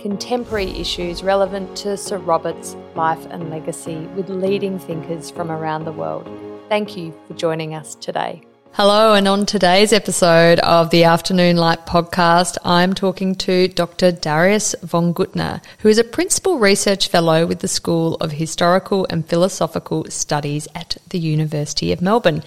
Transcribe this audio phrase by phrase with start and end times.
[0.00, 5.92] contemporary issues relevant to Sir Robert's life and legacy with leading thinkers from around the
[5.92, 6.28] world.
[6.68, 8.42] Thank you for joining us today.
[8.74, 14.12] Hello, and on today's episode of the Afternoon Light podcast, I'm talking to Dr.
[14.12, 19.28] Darius von Guttner, who is a principal research fellow with the School of Historical and
[19.28, 22.44] Philosophical Studies at the University of Melbourne.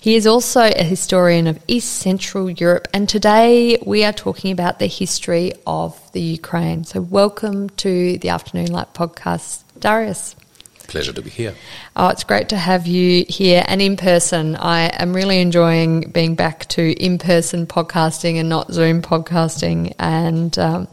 [0.00, 4.78] He is also a historian of East Central Europe, and today we are talking about
[4.78, 6.84] the history of the Ukraine.
[6.84, 10.36] So, welcome to the Afternoon Light podcast, Darius.
[10.86, 11.54] Pleasure to be here.
[11.96, 14.56] Oh, it's great to have you here and in person.
[14.56, 20.56] I am really enjoying being back to in person podcasting and not Zoom podcasting, and
[20.58, 20.88] um,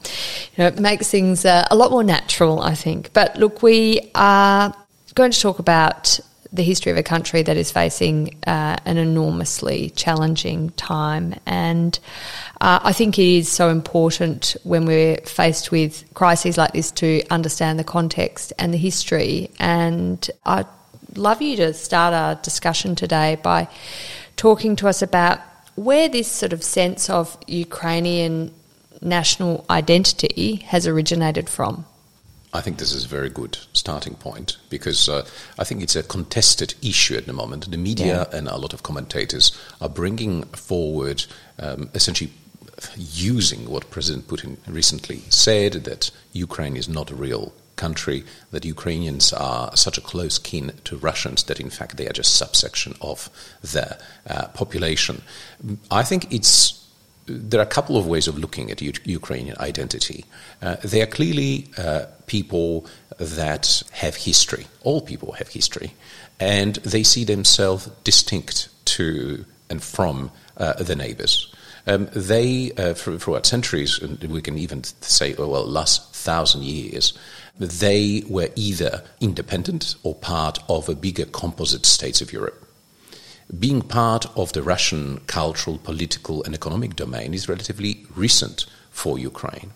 [0.56, 3.14] you know, it makes things uh, a lot more natural, I think.
[3.14, 4.74] But look, we are
[5.14, 6.20] going to talk about
[6.54, 11.36] the history of a country that is facing uh, an enormously challenging time.
[11.46, 11.98] And
[12.60, 17.24] uh, I think it is so important when we're faced with crises like this to
[17.30, 19.50] understand the context and the history.
[19.60, 20.68] And I'd
[21.16, 23.70] love you to start our discussion today by
[24.36, 25.40] talking to us about
[25.76, 28.54] where this sort of sense of Ukrainian
[29.02, 31.86] national identity has originated from.
[32.54, 35.26] I think this is a very good starting point because uh,
[35.58, 37.72] I think it's a contested issue at the moment.
[37.72, 38.38] The media yeah.
[38.38, 41.26] and a lot of commentators are bringing forward
[41.60, 42.32] um, essentially
[42.98, 49.34] using what President Putin recently said that Ukraine is not a real country, that Ukrainians
[49.34, 53.30] are such a close kin to Russians that in fact they are just subsection of
[53.62, 53.98] the
[54.30, 55.22] uh, population.
[55.90, 56.81] I think it's
[57.26, 60.26] there are a couple of ways of looking at U- Ukrainian identity.
[60.62, 62.86] Uh, they are clearly uh, people
[63.18, 64.68] that have history.
[64.84, 65.94] All people have history.
[66.40, 71.54] And they see themselves distinct to and from uh, the neighbors.
[71.88, 77.18] Um, they, uh, throughout centuries, and we can even say, oh, well, last thousand years,
[77.58, 82.61] they were either independent or part of a bigger composite states of Europe
[83.60, 89.72] being part of the Russian cultural, political, and economic domain is relatively recent for Ukraine.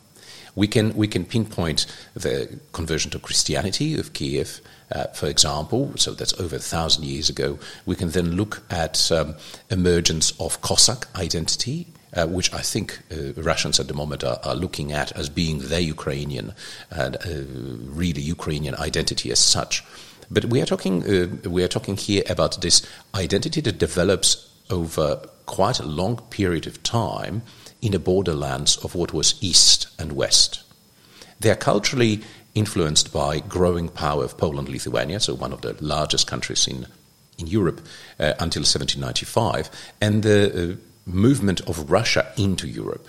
[0.56, 6.13] We can, we can pinpoint the conversion to Christianity of Kiev, uh, for example, so
[6.13, 7.59] that's over a thousand years ago.
[7.86, 9.36] We can then look at um,
[9.69, 14.56] emergence of Cossack identity, uh, which I think uh, Russians at the moment are, are,
[14.56, 16.53] looking at as being their Ukrainian
[16.90, 17.19] and uh,
[17.90, 19.84] really Ukrainian identity as such.
[20.30, 22.81] But we are talking uh, we are talking here about this
[23.13, 27.41] identity that develops over quite a long period of time
[27.81, 30.63] in the borderlands of what was East and West.
[31.40, 32.22] They are culturally
[32.56, 36.88] influenced by growing power of Poland, Lithuania, so one of the largest countries in
[37.38, 37.81] in Europe
[38.19, 39.69] uh, until 1795,
[40.02, 40.75] and the uh,
[41.06, 43.07] movement of Russia into Europe.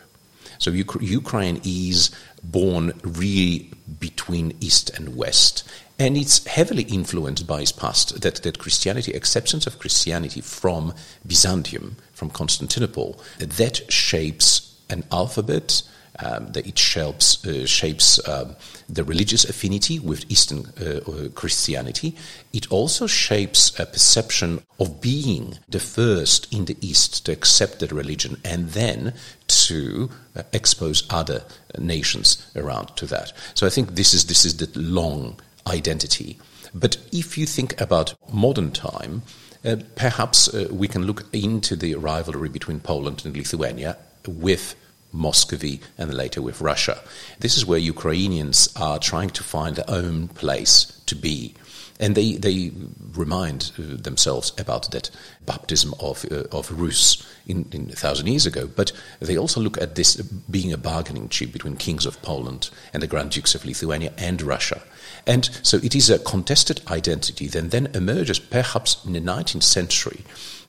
[0.59, 2.10] So Ukraine is
[2.43, 5.65] born really between East and West,
[5.98, 10.92] and it's heavily influenced by its past, that, that Christianity, acceptance of Christianity from
[11.26, 15.82] Byzantium, from Constantinople, that shapes an alphabet,
[16.18, 18.56] um, that it shapes, uh, shapes um,
[18.88, 22.14] the religious affinity with Eastern uh, uh, Christianity.
[22.52, 27.92] It also shapes a perception of being the first in the East to accept that
[27.92, 29.14] religion and then
[29.48, 31.44] to uh, expose other
[31.78, 33.32] nations around to that.
[33.54, 36.38] So I think this is this is the long identity.
[36.75, 39.22] But if you think about modern time,
[39.65, 43.97] uh, perhaps uh, we can look into the rivalry between Poland and Lithuania
[44.27, 44.74] with
[45.13, 47.01] Muscovy and later with Russia.
[47.41, 51.54] This is where Ukrainians are trying to find their own place to be.
[51.98, 52.72] And they, they
[53.15, 55.10] remind uh, themselves about that
[55.47, 58.66] baptism of, uh, of Rus in, in, a thousand years ago.
[58.66, 63.03] But they also look at this being a bargaining chip between kings of Poland and
[63.03, 64.83] the Grand Dukes of Lithuania and Russia.
[65.27, 70.25] And so it is a contested identity that then emerges perhaps in the 19th century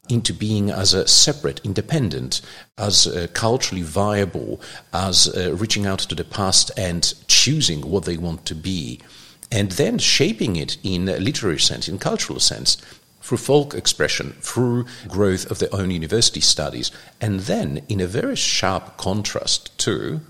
[0.09, 2.41] into being as a separate, independent,
[2.77, 4.61] as uh, culturally viable,
[4.93, 9.01] as uh, reaching out to the past and choosing what they want to be,
[9.51, 12.77] and then shaping it in a literary sense, in cultural sense,
[13.21, 18.35] through folk expression, through growth of their own university studies, and then in a very
[18.35, 20.21] sharp contrast to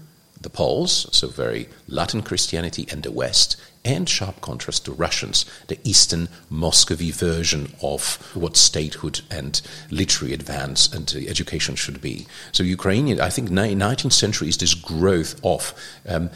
[0.47, 5.77] the Poles, so very Latin Christianity, and the West, and sharp contrast to Russians, the
[5.83, 8.01] Eastern Muscovy version of
[8.33, 9.61] what statehood and
[9.91, 12.27] literary advance and education should be.
[12.53, 15.73] So Ukrainian, I think, 19th century is this growth of
[16.07, 16.29] um,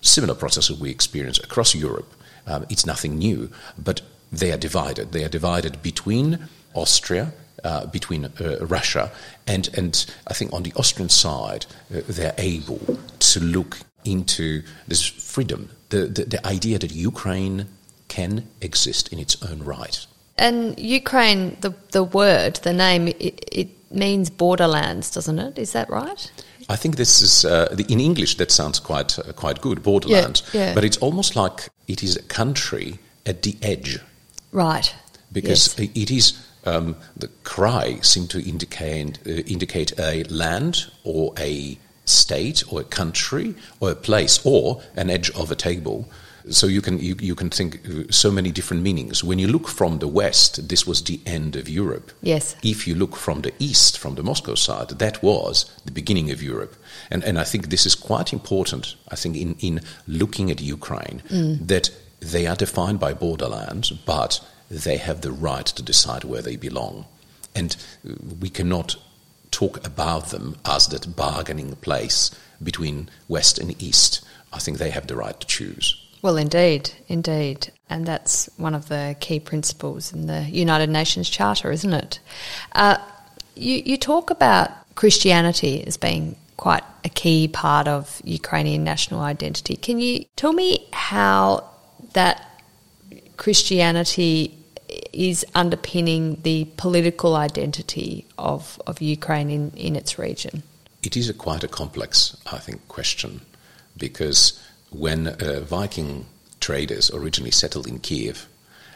[0.00, 2.12] similar processes we experience across Europe.
[2.48, 4.00] Um, it's nothing new, but
[4.32, 5.12] they are divided.
[5.12, 7.32] They are divided between Austria
[7.64, 9.10] uh, between uh, Russia
[9.46, 15.04] and and I think on the Austrian side uh, they're able to look into this
[15.04, 17.66] freedom, the, the, the idea that Ukraine
[18.08, 20.06] can exist in its own right.
[20.36, 25.58] And Ukraine, the the word, the name, it, it means borderlands, doesn't it?
[25.58, 26.30] Is that right?
[26.68, 28.36] I think this is uh, the, in English.
[28.36, 30.42] That sounds quite uh, quite good, borderlands.
[30.52, 30.74] Yeah, yeah.
[30.74, 33.98] But it's almost like it is a country at the edge,
[34.52, 34.94] right?
[35.32, 35.90] Because yes.
[35.94, 42.64] it is um, the krai seemed to indicate uh, indicate a land or a state
[42.72, 46.08] or a country or a place or an edge of a table.
[46.50, 49.22] So you can you, you can think uh, so many different meanings.
[49.22, 52.10] When you look from the west, this was the end of Europe.
[52.22, 52.56] Yes.
[52.62, 56.42] If you look from the east, from the Moscow side, that was the beginning of
[56.42, 56.74] Europe.
[57.10, 58.96] And and I think this is quite important.
[59.12, 61.66] I think in in looking at Ukraine mm.
[61.66, 66.56] that they are defined by borderlands, but they have the right to decide where they
[66.56, 67.06] belong.
[67.54, 67.76] And
[68.40, 68.96] we cannot
[69.50, 72.30] talk about them as that bargaining place
[72.62, 74.24] between West and East.
[74.52, 76.04] I think they have the right to choose.
[76.22, 77.72] Well, indeed, indeed.
[77.88, 82.20] And that's one of the key principles in the United Nations Charter, isn't it?
[82.72, 82.98] Uh,
[83.54, 89.76] you, you talk about Christianity as being quite a key part of Ukrainian national identity.
[89.76, 91.64] Can you tell me how
[92.14, 92.44] that
[93.36, 94.57] Christianity
[95.12, 100.62] is underpinning the political identity of, of Ukraine in, in its region?
[101.02, 103.42] It is a quite a complex, I think, question
[103.96, 106.26] because when uh, Viking
[106.60, 108.48] traders originally settled in Kiev,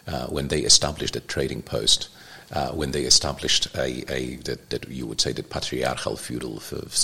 [0.07, 2.09] uh, when they established a trading post,
[2.53, 6.63] uh, when they established a, a that, that, you would say the patriarchal feudal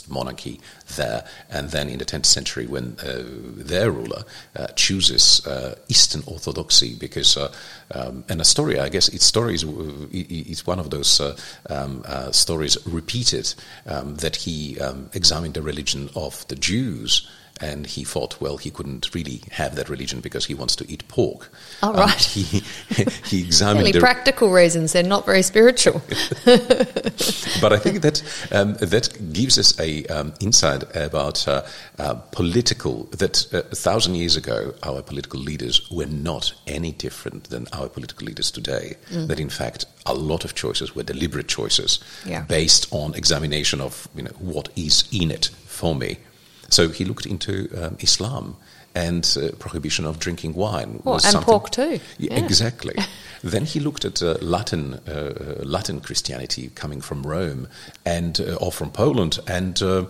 [0.08, 0.60] monarchy
[0.96, 3.22] there, and then in the 10th century when uh,
[3.56, 4.24] their ruler
[4.56, 7.52] uh, chooses uh, Eastern Orthodoxy because uh,
[7.92, 9.64] um, and a story I guess its story is
[10.12, 11.36] it's one of those uh,
[11.70, 13.54] um, stories repeated
[13.86, 17.28] um, that he um, examined the religion of the Jews
[17.60, 21.06] and he thought, well, he couldn't really have that religion because he wants to eat
[21.08, 21.50] pork.
[21.82, 22.36] Oh, right.
[22.36, 22.62] Um, he,
[23.26, 24.92] he examined really practical reasons.
[24.92, 26.02] They're not very spiritual.
[26.44, 28.22] but I think that
[28.52, 31.66] um, that gives us a um, insight about uh,
[31.98, 33.04] uh, political.
[33.04, 37.88] That uh, a thousand years ago, our political leaders were not any different than our
[37.88, 38.96] political leaders today.
[39.10, 39.28] Mm.
[39.28, 42.42] That in fact, a lot of choices were deliberate choices yeah.
[42.42, 46.18] based on examination of you know what is in it for me
[46.68, 48.56] so he looked into um, Islam
[48.94, 51.00] and uh, prohibition of drinking wine.
[51.04, 52.00] Well, and pork too.
[52.18, 52.44] Yeah, yeah.
[52.44, 52.94] Exactly.
[53.44, 57.68] then he looked at uh, Latin uh, Latin Christianity coming from Rome
[58.04, 60.06] and uh, or from Poland, and uh,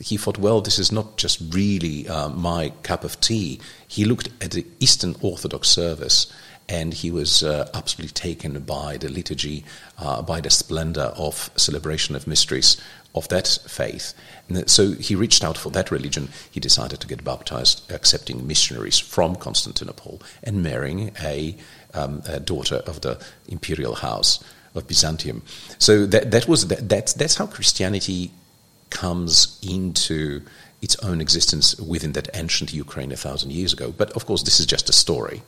[0.00, 3.60] he thought, well, this is not just really uh, my cup of tea.
[3.86, 6.32] He looked at the Eastern Orthodox service
[6.70, 9.64] and he was uh, absolutely taken by the liturgy,
[9.98, 12.80] uh, by the splendor of celebration of mysteries
[13.14, 14.14] of that faith.
[14.48, 16.28] And so he reached out for that religion.
[16.50, 21.56] He decided to get baptized, accepting missionaries from Constantinople and marrying a,
[21.92, 24.42] um, a daughter of the imperial house
[24.76, 25.42] of Byzantium.
[25.78, 28.30] So that, that was that, that's, that's how Christianity
[28.90, 30.42] comes into
[30.82, 33.92] its own existence within that ancient Ukraine a thousand years ago.
[33.96, 35.42] But of course, this is just a story.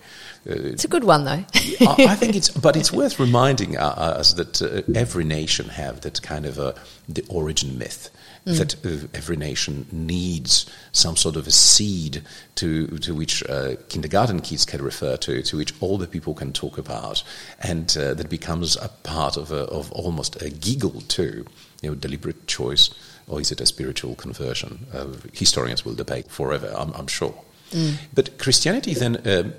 [0.48, 1.44] Uh, it's a good one, though.
[1.80, 6.02] I, I, think it's, but it's worth reminding uh, us that uh, every nation have
[6.02, 6.74] that kind of a,
[7.08, 8.10] the origin myth.
[8.44, 8.58] Mm.
[8.58, 12.22] That uh, every nation needs some sort of a seed
[12.56, 16.76] to to which uh, kindergarten kids can refer to, to which older people can talk
[16.76, 17.22] about,
[17.60, 21.46] and uh, that becomes a part of a, of almost a giggle too.
[21.82, 22.90] You know, deliberate choice,
[23.28, 24.86] or is it a spiritual conversion?
[25.32, 27.34] historians will debate forever, I'm, I'm sure.
[27.70, 27.94] Mm.
[28.14, 29.54] But Christianity then um,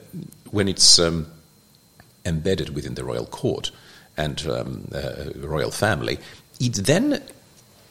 [0.51, 1.27] when it's um,
[2.25, 3.71] embedded within the royal court
[4.15, 6.19] and um, uh, royal family,
[6.59, 7.21] it then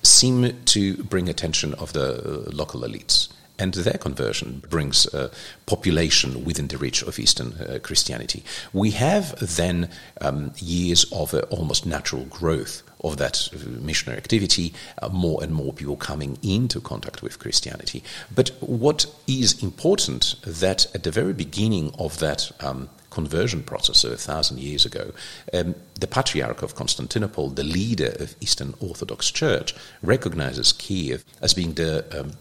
[0.03, 3.29] seems to bring attention of the uh, local elites.
[3.59, 5.31] And their conversion brings uh,
[5.67, 8.43] population within the reach of Eastern uh, Christianity.
[8.73, 14.73] We have then um, years of uh, almost natural growth of that uh, missionary activity,
[15.01, 18.03] uh, more and more people coming into contact with Christianity.
[18.35, 24.11] But what is important that at the very beginning of that um, conversion process, so
[24.11, 25.13] a thousand years ago,
[25.53, 31.75] um, the Patriarch of Constantinople, the leader of Eastern Orthodox Church, recognizes Kiev as being
[31.75, 32.33] the um,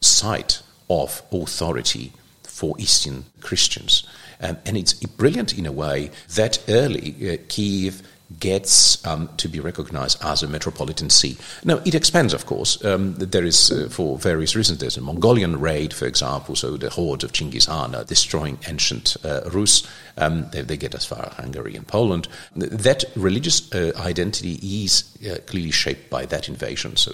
[0.00, 4.06] site of authority for Eastern Christians.
[4.40, 8.02] Um, and it's brilliant in a way that early uh, Kiev
[8.38, 11.36] gets um, to be recognized as a metropolitan see.
[11.64, 12.82] Now, it expands, of course.
[12.84, 16.90] Um, there is, uh, for various reasons, there's a Mongolian raid, for example, so the
[16.90, 19.86] hordes of Chinggis Khan are destroying ancient uh, Rus.
[20.16, 22.28] Um, they, they, get as far as Hungary and Poland.
[22.54, 26.96] That religious uh, identity is uh, clearly shaped by that invasion.
[26.96, 27.12] So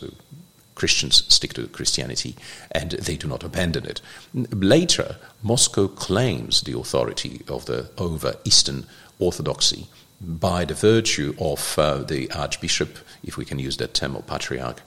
[0.75, 2.37] Christians stick to Christianity
[2.71, 4.01] and they do not abandon it.
[4.35, 8.87] Later, Moscow claims the authority of the over Eastern
[9.19, 9.89] Orthodoxy
[10.21, 14.81] by the virtue of uh, the archbishop, if we can use that term, or patriarch,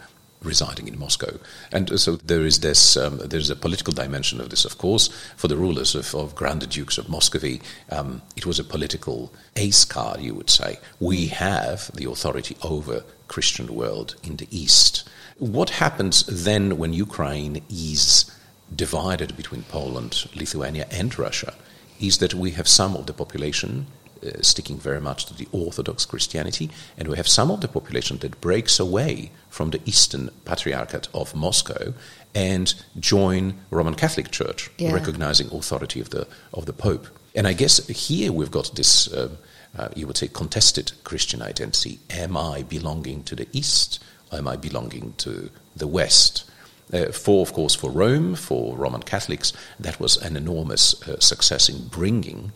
[0.43, 1.39] residing in Moscow.
[1.71, 5.09] And so there is this, um, there's a political dimension of this, of course.
[5.38, 7.61] For the rulers of, of Grand Dukes of Muscovy,
[7.91, 10.79] um, it was a political ace card, you would say.
[11.00, 15.07] We have the authority over Christian world in the East.
[15.38, 18.29] What happens then when Ukraine is
[18.75, 21.53] divided between Poland, Lithuania, and Russia
[22.00, 23.85] is that we have some of the population
[24.23, 28.17] uh, sticking very much to the Orthodox Christianity, and we have some of the population
[28.19, 31.93] that breaks away from the Eastern Patriarchate of Moscow
[32.33, 34.93] and join Roman Catholic Church, yeah.
[34.93, 37.07] recognizing authority of the of the Pope.
[37.35, 39.29] And I guess here we've got this, uh,
[39.77, 41.99] uh, you would say, contested Christian identity.
[42.09, 44.03] Am I belonging to the East?
[44.31, 46.49] Or am I belonging to the West?
[46.93, 51.69] Uh, for, of course, for Rome, for Roman Catholics, that was an enormous uh, success
[51.69, 52.51] in bringing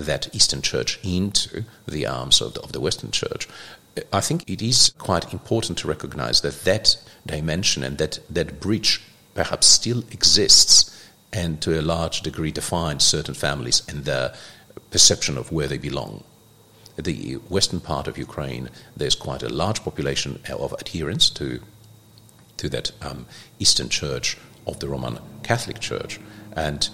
[0.00, 3.48] that Eastern Church into the arms of the, of the Western Church.
[4.12, 9.02] I think it is quite important to recognize that that dimension and that, that bridge
[9.34, 10.94] perhaps still exists
[11.32, 14.34] and to a large degree defines certain families and their
[14.90, 16.24] perception of where they belong.
[16.96, 21.60] The western part of Ukraine, there's quite a large population of adherents to,
[22.56, 23.26] to that um,
[23.58, 24.36] Eastern Church
[24.66, 26.18] of the Roman Catholic Church.
[26.56, 26.88] And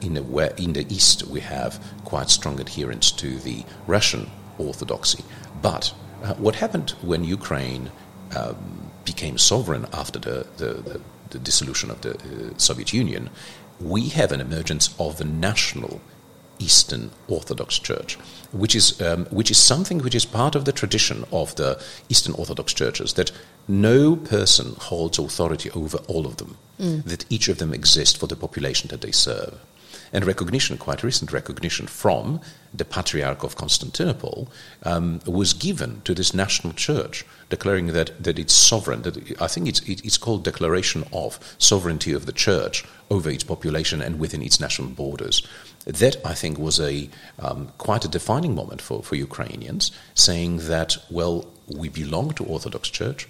[0.00, 5.24] in, the, in the East, we have quite strong adherence to the Russian Orthodoxy.
[5.62, 5.92] But
[6.22, 7.90] uh, what happened when Ukraine
[8.36, 13.30] um, became sovereign after the, the, the, the dissolution of the uh, Soviet Union,
[13.80, 16.00] we have an emergence of the national
[16.58, 18.16] Eastern Orthodox Church,
[18.52, 22.34] which is um, which is something which is part of the tradition of the Eastern
[22.34, 23.30] Orthodox churches that
[23.68, 27.04] no person holds authority over all of them, mm.
[27.04, 29.54] that each of them exists for the population that they serve.
[30.12, 32.40] And recognition, quite recent recognition from
[32.72, 34.48] the Patriarch of Constantinople,
[34.82, 39.02] um, was given to this national church, declaring that, that it's sovereign.
[39.02, 43.44] That I think it's, it, it's called Declaration of Sovereignty of the Church over its
[43.44, 45.46] population and within its national borders.
[45.84, 50.96] That, I think, was a um, quite a defining moment for, for Ukrainians, saying that,
[51.10, 53.28] well, we belong to Orthodox Church,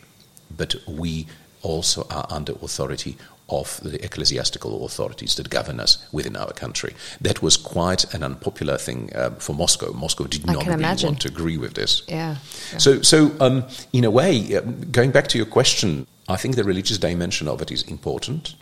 [0.57, 1.27] but we
[1.63, 3.17] also are under authority
[3.49, 6.95] of the ecclesiastical authorities that govern us within our country.
[7.21, 9.93] That was quite an unpopular thing uh, for Moscow.
[9.93, 12.03] Moscow did not really want to agree with this.
[12.07, 12.37] Yeah.
[12.73, 12.79] yeah.
[12.79, 16.65] So, so um, in a way, uh, going back to your question, I think the
[16.65, 18.55] religious dimension of it is important.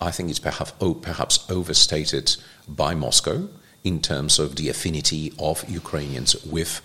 [0.00, 2.36] I think it's perhaps, oh, perhaps overstated
[2.68, 3.48] by Moscow
[3.82, 6.82] in terms of the affinity of Ukrainians with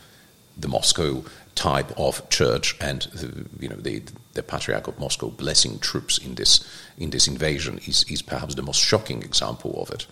[0.57, 1.23] the Moscow
[1.59, 4.01] type of church and the, you know the,
[4.33, 6.65] the Patriarch of Moscow blessing troops in this
[6.97, 10.07] in this invasion is, is perhaps the most shocking example of it.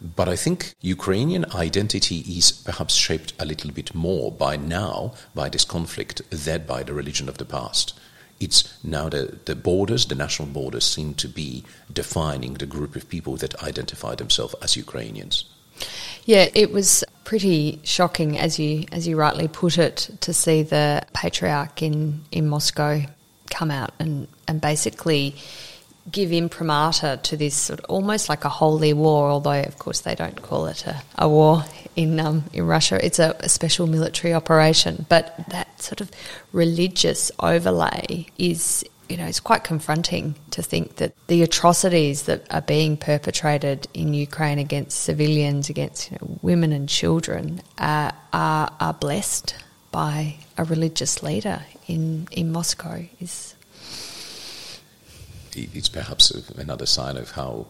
[0.00, 5.50] But I think Ukrainian identity is perhaps shaped a little bit more by now by
[5.50, 7.92] this conflict than by the religion of the past.
[8.40, 13.08] It's now the, the borders, the national borders, seem to be defining the group of
[13.08, 15.44] people that identify themselves as Ukrainians.
[16.24, 21.02] Yeah, it was pretty shocking, as you as you rightly put it, to see the
[21.12, 23.02] patriarch in in Moscow
[23.50, 25.36] come out and and basically
[26.10, 30.14] give imprimatur to this sort of almost like a holy war, although of course they
[30.14, 31.64] don't call it a, a war
[31.96, 33.04] in um, in Russia.
[33.04, 36.10] It's a, a, special military operation, but that sort of
[36.52, 42.60] religious overlay is you know, it's quite confronting to think that the atrocities that are
[42.60, 48.94] being perpetrated in Ukraine against civilians, against you know, women and children, uh, are, are
[48.94, 49.54] blessed
[49.92, 53.04] by a religious leader in, in Moscow.
[53.20, 53.54] Is
[55.52, 57.66] it's perhaps another sign of how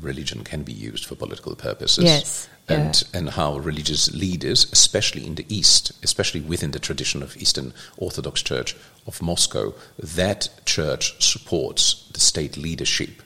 [0.00, 2.04] religion can be used for political purposes.
[2.04, 3.18] Yes and yeah.
[3.18, 8.42] and how religious leaders, especially in the East, especially within the tradition of Eastern Orthodox
[8.42, 13.22] Church of Moscow, that church supports the state leadership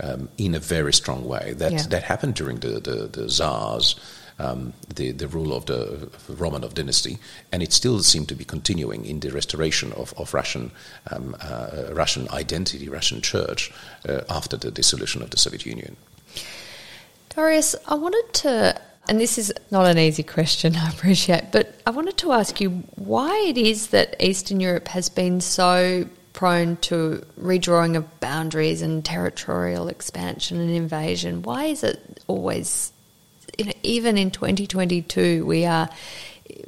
[0.00, 1.54] um, in a very strong way.
[1.56, 1.82] That yeah.
[1.88, 3.96] that happened during the the, the Tsars.
[4.36, 7.18] Um, the, the rule of the Romanov dynasty,
[7.52, 10.72] and it still seemed to be continuing in the restoration of, of Russian
[11.12, 13.72] um, uh, Russian identity, Russian church
[14.08, 15.96] uh, after the dissolution of the Soviet Union.
[17.34, 21.90] Darius, I wanted to, and this is not an easy question, I appreciate, but I
[21.90, 27.24] wanted to ask you why it is that Eastern Europe has been so prone to
[27.40, 31.42] redrawing of boundaries and territorial expansion and invasion.
[31.42, 32.92] Why is it always,
[33.58, 35.88] you know, even in 2022, we are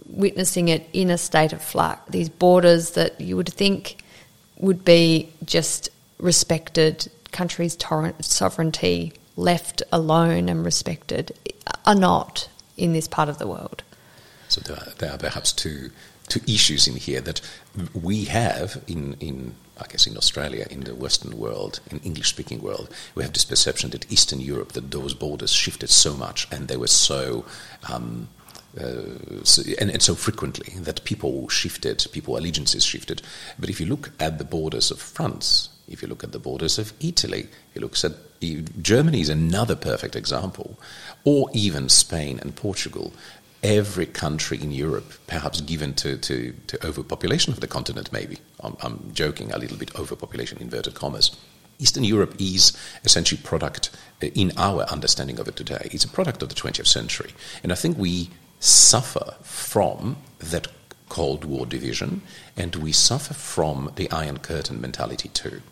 [0.06, 2.00] witnessing it in a state of flux?
[2.11, 4.02] These borders that you would think
[4.58, 7.76] would be just respected, countries'
[8.20, 11.33] sovereignty left alone and respected,
[11.85, 13.83] are not in this part of the world.
[14.49, 15.90] So there are, there are perhaps two
[16.28, 17.40] two issues in here that
[17.95, 22.62] we have in, in I guess in Australia, in the Western world, in English speaking
[22.62, 26.69] world, we have this perception that Eastern Europe, that those borders shifted so much and
[26.69, 27.45] they were so,
[27.90, 28.28] um,
[28.81, 29.02] uh,
[29.45, 33.21] so and, and, so frequently that people shifted, people allegiances shifted.
[33.59, 36.78] But if you look at the borders of France, if you look at the borders
[36.78, 38.12] of Italy, you look at
[38.83, 40.78] Germany is another perfect example,
[41.25, 43.12] or even Spain and Portugal,
[43.62, 48.38] every country in Europe, perhaps given to, to, to overpopulation of the continent, maybe.
[48.61, 51.37] I'm, I'm, joking a little bit, overpopulation, inverted commas.
[51.78, 53.90] Eastern Europe is essentially product,
[54.23, 57.33] uh, in our understanding of it today, it's a product of the 20th century.
[57.62, 60.69] And I think we suffer from that
[61.09, 62.23] Cold War division,
[62.57, 65.62] and we suffer from the Iron Curtain mentality too.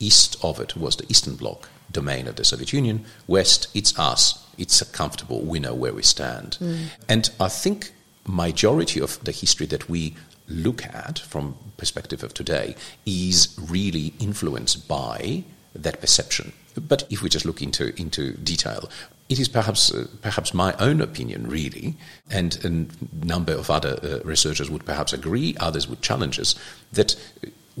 [0.00, 3.04] East of it was the Eastern Bloc, domain of the Soviet Union.
[3.28, 5.40] West, it's us it's a comfortable.
[5.40, 6.58] We know where we stand.
[6.60, 6.86] Mm.
[7.08, 7.92] And I think
[8.26, 10.14] majority of the history that we
[10.46, 12.76] look at from perspective of today
[13.06, 16.52] is really influenced by that perception.
[16.76, 18.90] But if we just look into into detail,
[19.28, 21.96] it is perhaps uh, perhaps my own opinion, really,
[22.30, 26.54] and a number of other uh, researchers would perhaps agree, others would challenge us,
[26.92, 27.16] that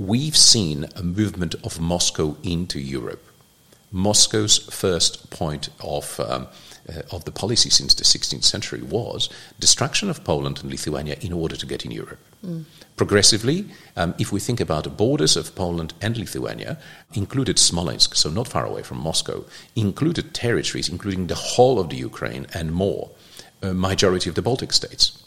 [0.00, 3.22] we've seen a movement of Moscow into Europe.
[3.92, 6.46] Moscow's first point of um,
[6.88, 11.32] uh, of the policy since the 16th century was destruction of Poland and Lithuania in
[11.32, 12.18] order to get in Europe.
[12.44, 12.64] Mm.
[12.96, 16.78] Progressively, um, if we think about the borders of Poland and Lithuania,
[17.12, 19.44] included Smolensk, so not far away from Moscow,
[19.76, 23.10] included territories, including the whole of the Ukraine and more,
[23.60, 25.22] a majority of the Baltic states.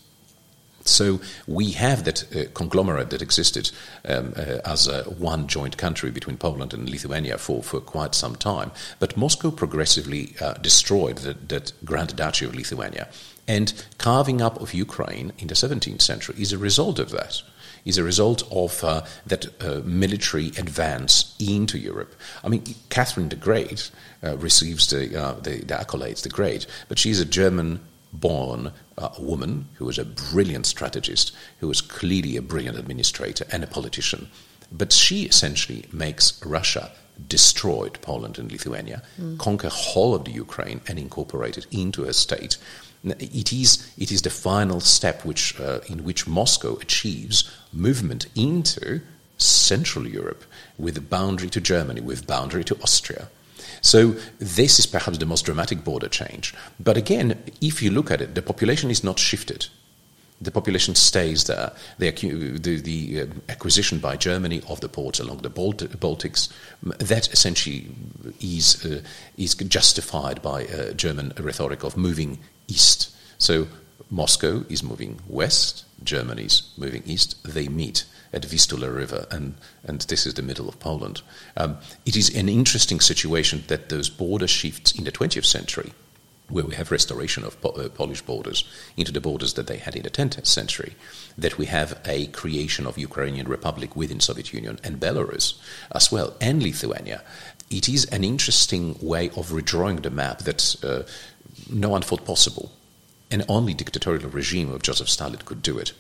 [0.85, 3.71] So we have that uh, conglomerate that existed
[4.05, 8.71] um, uh, as one joint country between Poland and Lithuania for, for quite some time.
[8.99, 13.07] But Moscow progressively uh, destroyed the, that Grand Duchy of Lithuania.
[13.47, 17.41] And carving up of Ukraine in the 17th century is a result of that
[17.85, 22.15] is a result of uh, that uh, military advance into Europe.
[22.43, 23.91] I mean, Catherine the Great
[24.23, 27.81] uh, receives the, uh, the, the, accolades, the Great, but she's a German
[28.13, 33.63] born uh, woman who was a brilliant strategist, who was clearly a brilliant administrator and
[33.63, 34.29] a politician.
[34.71, 36.91] But she essentially makes Russia
[37.27, 39.37] destroyed Poland and Lithuania, mm.
[39.37, 42.57] conquer whole of the Ukraine, and incorporate it into a state.
[43.03, 49.01] It is, it is the final step which, uh, in which Moscow achieves movement into
[49.37, 50.43] Central Europe
[50.77, 53.27] with a boundary to Germany, with boundary to Austria.
[53.81, 56.53] So this is perhaps the most dramatic border change.
[56.79, 59.67] But again, if you look at it, the population is not shifted.
[60.41, 61.71] The population stays there.
[61.99, 66.49] The, the, the uh, acquisition by Germany of the ports along the Balt- Baltics,
[66.83, 67.87] that essentially
[68.41, 69.01] is, uh,
[69.37, 73.15] is justified by uh, German rhetoric of moving east.
[73.37, 73.67] So
[74.09, 77.41] Moscow is moving west, Germany is moving east.
[77.43, 81.21] They meet at Vistula River, and, and this is the middle of Poland.
[81.55, 85.93] Um, it is an interesting situation that those border shifts in the 20th century,
[86.49, 88.65] where we have restoration of po- uh, Polish borders
[88.97, 90.95] into the borders that they had in the 10th century,
[91.37, 95.53] that we have a creation of Ukrainian Republic within Soviet Union and Belarus
[95.91, 97.21] as well, and Lithuania.
[97.69, 101.03] It is an interesting way of redrawing the map that uh,
[101.69, 102.71] no one thought possible.
[103.31, 105.93] And only dictatorial regime of Joseph Stalin could do it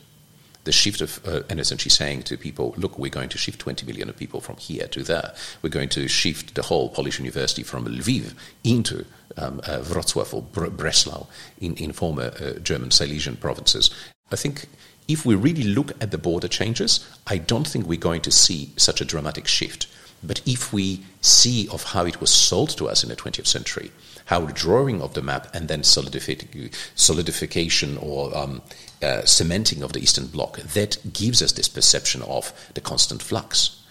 [0.63, 3.85] the shift of, uh, and essentially saying to people, look, we're going to shift 20
[3.85, 5.33] million of people from here to there.
[5.61, 9.05] We're going to shift the whole Polish university from Lviv into
[9.37, 11.27] um, uh, Wrocław or Breslau
[11.59, 13.89] in, in former uh, German Silesian provinces.
[14.31, 14.67] I think
[15.07, 18.71] if we really look at the border changes, I don't think we're going to see
[18.77, 19.87] such a dramatic shift.
[20.25, 23.91] But if we see of how it was sold to us in the 20th century,
[24.25, 28.61] how the drawing of the map and then solidification or um,
[29.03, 33.81] uh, cementing of the Eastern Bloc, that gives us this perception of the constant flux.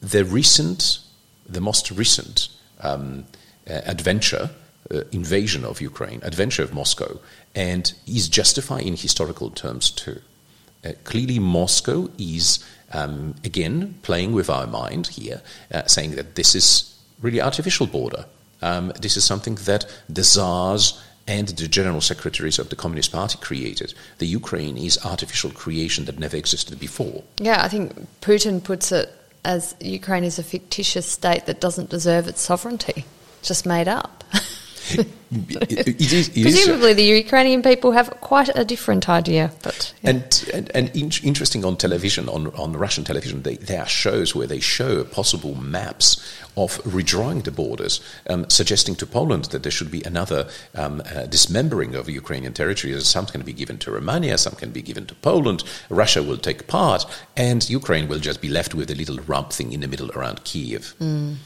[0.00, 0.98] The recent,
[1.48, 2.48] the most recent
[2.80, 3.24] um,
[3.68, 4.50] uh, adventure,
[4.90, 7.20] uh, invasion of Ukraine, adventure of Moscow,
[7.54, 10.20] and is justified in historical terms too.
[10.84, 15.40] Uh, clearly, Moscow is um, again playing with our mind here,
[15.72, 18.26] uh, saying that this is really artificial border
[18.64, 23.38] Um, this is something that the Tsars and the general secretaries of the Communist Party
[23.38, 23.94] created.
[24.18, 27.24] The Ukraine is artificial creation that never existed before.
[27.38, 29.10] Yeah, I think Putin puts it
[29.44, 33.04] as Ukraine is a fictitious state that doesn't deserve its sovereignty,
[33.42, 34.24] just made up.
[34.90, 39.50] it, it is, it Presumably, is, the Ukrainian people have quite a different idea.
[39.62, 40.10] But yeah.
[40.10, 44.34] and and, and in, interesting on television, on on Russian television, they, there are shows
[44.34, 46.22] where they show possible maps
[46.56, 51.26] of redrawing the borders, um, suggesting to Poland that there should be another um, uh,
[51.26, 52.98] dismembering of Ukrainian territory.
[53.00, 55.64] Some can be given to Romania, some can be given to Poland.
[55.88, 59.72] Russia will take part, and Ukraine will just be left with a little rump thing
[59.72, 60.94] in the middle around Kiev.
[61.00, 61.36] Mm.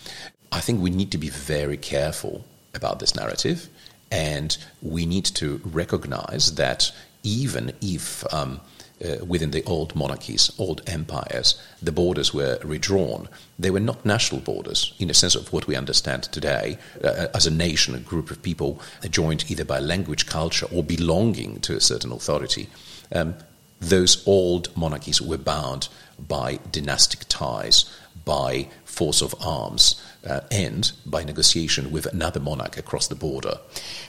[0.50, 3.68] I think we need to be very careful about this narrative,
[4.10, 8.60] and we need to recognize that even if um,
[9.04, 13.28] uh, within the old monarchies, old empires, the borders were redrawn.
[13.58, 17.46] They were not national borders in the sense of what we understand today uh, as
[17.46, 21.80] a nation, a group of people joined either by language, culture, or belonging to a
[21.80, 22.68] certain authority.
[23.12, 23.34] Um,
[23.80, 27.84] those old monarchies were bound by dynastic ties,
[28.28, 29.82] by force of arms,
[30.28, 33.56] uh, and by negotiation with another monarch across the border.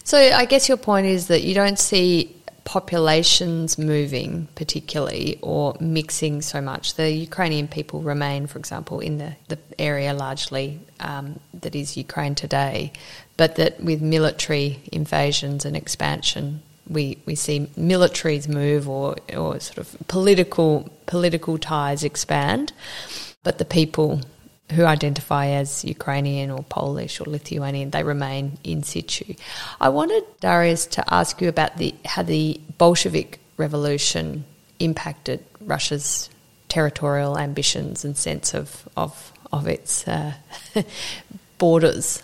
[0.04, 6.42] So, I guess your point is that you don't see populations moving particularly or mixing
[6.42, 6.96] so much.
[6.96, 12.36] The Ukrainian people remain, for example, in the, the area largely um, that is Ukraine
[12.36, 12.92] today,
[13.38, 19.78] but that with military invasions and expansion, we, we see militaries move or, or sort
[19.78, 22.72] of political political ties expand,
[23.43, 24.21] but the people
[24.71, 29.34] who identify as Ukrainian or Polish or Lithuanian, they remain in situ.
[29.82, 34.45] I wanted Darius to ask you about the how the Bolshevik revolution
[34.80, 36.30] impacted Russia's
[36.67, 40.34] territorial ambitions and sense of of of its uh,
[41.58, 42.21] borders.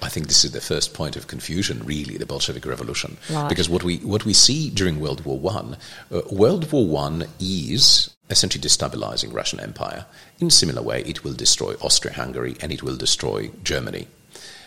[0.00, 3.48] I think this is the first point of confusion, really, the Bolshevik Revolution, right.
[3.48, 5.76] because what we what we see during World War One,
[6.12, 10.06] uh, World War One is essentially destabilizing Russian Empire.
[10.40, 14.06] In similar way, it will destroy Austria-Hungary and it will destroy Germany.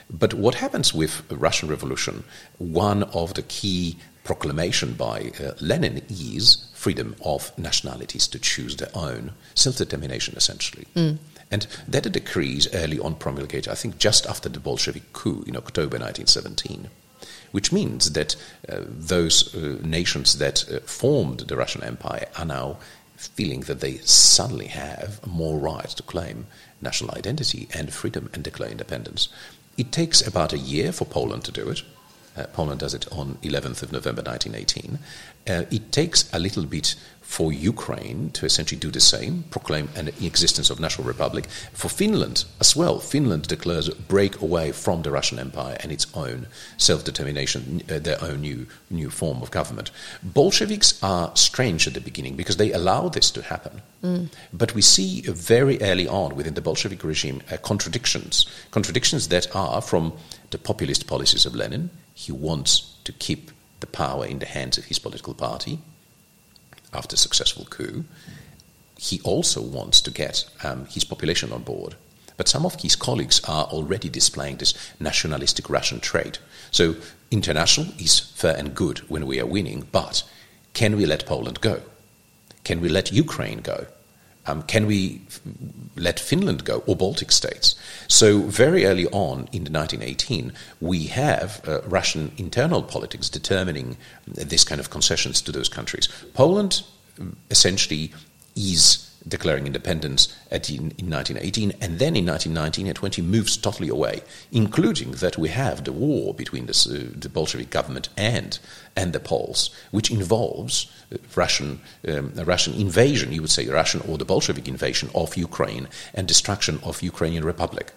[0.09, 2.25] But what happens with the Russian Revolution?
[2.57, 8.89] One of the key proclamation by uh, Lenin is freedom of nationalities to choose their
[8.93, 10.85] own self-determination, essentially.
[10.95, 11.17] Mm.
[11.49, 15.55] And that decree is early on promulgated, I think, just after the Bolshevik coup in
[15.55, 16.89] October 1917
[17.51, 18.35] which means that
[18.69, 22.77] uh, those uh, nations that uh, formed the Russian Empire are now
[23.27, 26.47] feeling that they suddenly have more right to claim
[26.81, 29.29] national identity and freedom and declare independence.
[29.77, 31.81] It takes about a year for Poland to do it.
[32.41, 34.99] Uh, Poland does it on 11th of November 1918.
[35.47, 36.95] Uh, it takes a little bit
[37.31, 41.45] for Ukraine to essentially do the same, proclaim an existence of national republic.
[41.71, 46.07] For Finland as well, Finland declares a break away from the Russian Empire and its
[46.13, 49.91] own self-determination, uh, their own new new form of government.
[50.21, 53.81] Bolsheviks are strange at the beginning because they allow this to happen.
[54.03, 54.27] Mm.
[54.51, 59.81] But we see very early on within the Bolshevik regime uh, contradictions, contradictions that are
[59.81, 60.11] from
[60.49, 61.89] the populist policies of Lenin.
[62.13, 65.79] He wants to keep the power in the hands of his political party
[66.93, 68.05] after successful coup.
[68.97, 71.95] He also wants to get um, his population on board.
[72.37, 76.39] But some of his colleagues are already displaying this nationalistic Russian trait.
[76.71, 76.95] So
[77.29, 80.23] international is fair and good when we are winning, but
[80.73, 81.81] can we let Poland go?
[82.63, 83.87] Can we let Ukraine go?
[84.47, 85.41] Um, can we f-
[85.95, 87.75] let Finland go or Baltic states?
[88.07, 94.81] So very early on in 1918, we have uh, Russian internal politics determining this kind
[94.81, 96.09] of concessions to those countries.
[96.33, 96.81] Poland
[97.19, 98.13] um, essentially
[98.55, 103.89] is declaring independence at, in, in, 1918, and then in 1919 and 20 moves totally
[103.89, 108.59] away, including that we have the war between the, uh, the Bolshevik government and
[108.95, 114.17] and the Poles, which involves uh, Russian um, Russian invasion, you would say Russian or
[114.17, 117.93] the Bolshevik invasion of Ukraine and destruction of Ukrainian Republic.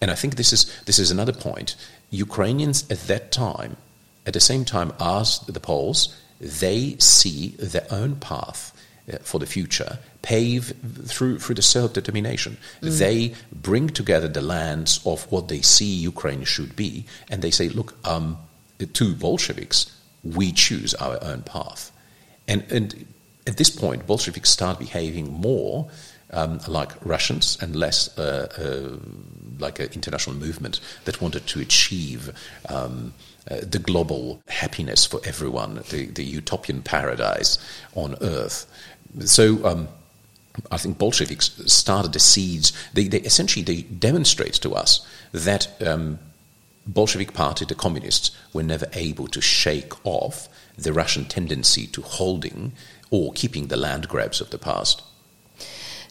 [0.00, 1.74] And I think this is this is another point.
[2.10, 3.76] Ukrainians at that time,
[4.24, 8.72] at the same time as the Poles, they see their own path
[9.22, 12.56] for the future pave through through the self determination.
[12.82, 12.98] Mm.
[12.98, 17.68] They bring together the lands of what they see Ukraine should be, and they say,
[17.68, 18.38] "Look, um,
[18.92, 19.92] to Bolsheviks,
[20.24, 21.92] we choose our own path."
[22.48, 23.06] And and
[23.46, 25.88] at this point, Bolsheviks start behaving more
[26.32, 28.98] um, like Russians and less uh, uh,
[29.58, 32.30] like an international movement that wanted to achieve.
[32.68, 33.14] Um,
[33.48, 37.58] uh, the global happiness for everyone, the, the utopian paradise
[37.94, 38.66] on earth.
[39.20, 39.88] So um,
[40.70, 42.72] I think Bolsheviks started the seeds.
[42.92, 46.18] They, they, essentially they demonstrate to us that um,
[46.86, 52.72] Bolshevik Party, the communists, were never able to shake off the Russian tendency to holding
[53.10, 55.02] or keeping the land grabs of the past.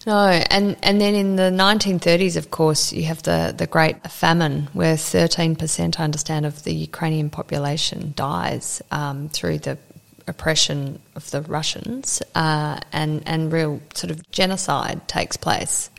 [0.05, 4.67] No, and, and then in the 1930s, of course, you have the, the Great Famine,
[4.73, 9.79] where 13%, I understand, of the Ukrainian population dies um, through the
[10.27, 15.89] oppression of the Russians, uh, and, and real sort of genocide takes place.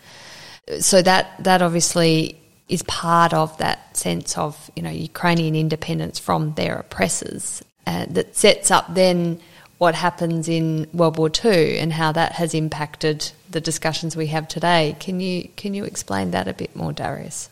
[0.80, 6.54] So that, that obviously is part of that sense of you know Ukrainian independence from
[6.54, 9.40] their oppressors uh, that sets up then
[9.78, 14.48] what happens in World War II and how that has impacted the discussions we have
[14.48, 14.96] today.
[14.98, 17.50] Can you can you explain that a bit more, Darius?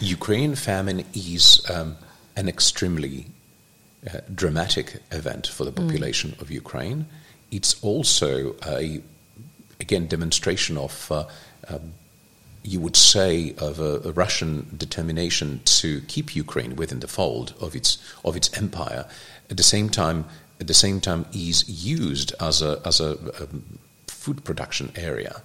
[0.00, 1.96] Ukrainian famine is um,
[2.34, 3.26] an extremely
[4.08, 5.76] uh, dramatic event for the mm.
[5.76, 6.40] population mm.
[6.40, 7.06] of Ukraine.
[7.50, 9.02] It's also a
[9.80, 11.24] again demonstration of uh,
[11.68, 11.94] um,
[12.62, 17.74] you would say, of a, a, Russian determination to keep Ukraine within the fold of
[17.74, 19.06] its of its empire.
[19.48, 20.26] At the same time,
[20.60, 23.46] at the same time, is used as a as a, a
[24.06, 25.42] food production area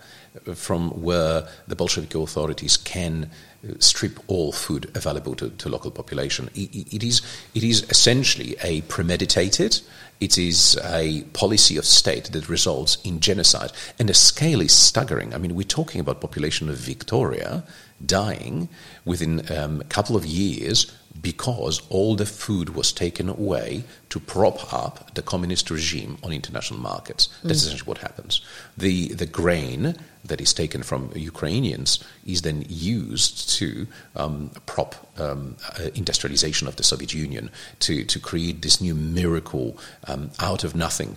[0.54, 3.32] from where the Bolshevik authorities can
[3.80, 6.50] strip all food available to, to local population.
[6.56, 7.22] It, it is
[7.54, 9.82] it is essentially a premeditated
[10.20, 13.72] it is a policy of state that results in genocide.
[14.00, 15.34] And the scale is staggering.
[15.34, 17.64] I mean, we're talking about population of Victoria
[18.06, 18.70] dying
[19.04, 24.74] within um, a couple of years because all the food was taken away to prop
[24.74, 27.28] up the communist regime on international markets.
[27.44, 27.68] That's mm.
[27.68, 28.42] essentially what happens.
[28.78, 29.96] The, the grain
[30.26, 36.76] that is taken from Ukrainians is then used to um, prop um, uh, industrialization of
[36.76, 41.16] the Soviet Union, to, to create this new miracle um, out of nothing.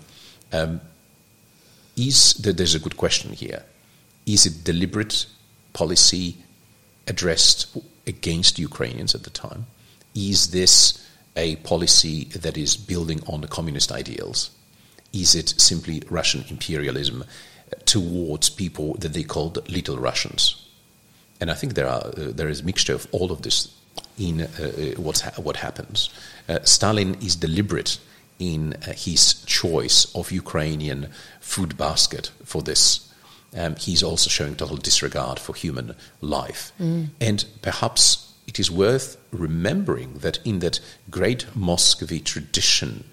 [0.53, 0.81] Um,
[1.97, 3.64] is there's a good question here.
[4.25, 5.27] Is it deliberate
[5.73, 6.37] policy
[7.07, 9.66] addressed against Ukrainians at the time?
[10.14, 11.05] Is this
[11.37, 14.51] a policy that is building on the communist ideals?
[15.12, 17.25] Is it simply Russian imperialism
[17.85, 20.66] towards people that they called little Russians?
[21.40, 23.74] And I think there are uh, there is a mixture of all of this
[24.18, 26.11] in uh, uh what's ha- what happens.
[26.48, 27.98] Uh, Stalin is deliberate
[28.38, 31.09] in his choice of Ukrainian
[31.40, 33.12] food basket for this.
[33.57, 37.09] Um, he's also showing total disregard for human life, mm.
[37.20, 43.04] and perhaps it is worth remembering that in that great Muscovy tradition,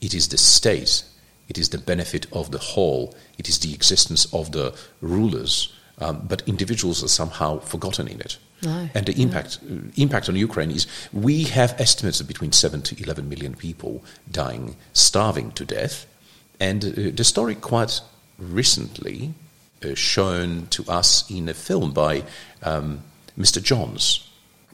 [0.00, 1.04] it is the state,
[1.48, 6.26] it is the benefit of the whole, it is the existence of the rulers, um,
[6.28, 8.38] but individuals are somehow forgotten in it.
[8.62, 9.76] No, and the impact no.
[9.76, 14.02] uh, impact on Ukraine is we have estimates of between seven to eleven million people
[14.30, 16.06] dying, starving to death,
[16.58, 18.00] and uh, the story quite
[18.38, 19.34] recently
[19.84, 22.24] uh, shown to us in a film by
[22.62, 23.02] um,
[23.38, 23.62] Mr.
[23.62, 24.26] Jones,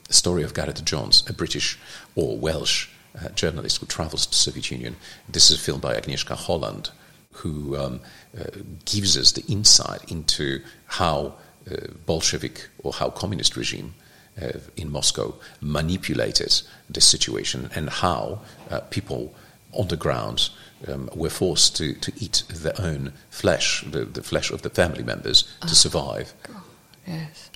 [0.06, 1.78] the story of Gareth Jones, a British
[2.14, 2.88] or Welsh
[3.20, 4.96] uh, journalist who travels to Soviet Union.
[5.28, 6.90] This is a film by Agnieszka Holland,
[7.32, 8.00] who um,
[8.38, 8.44] uh,
[8.84, 11.34] gives us the insight into how
[11.70, 13.94] uh, Bolshevik or how communist regime
[14.40, 19.34] uh, in Moscow manipulated this situation and how uh, people
[19.72, 20.50] on the ground
[20.88, 25.02] um, were forced to, to eat their own flesh, the, the flesh of the family
[25.02, 26.34] members, to oh, survive.
[26.42, 26.62] God.
[27.06, 27.50] Yes.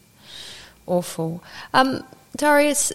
[0.87, 1.43] Awful.
[1.75, 2.05] Um,
[2.37, 2.93] Darius,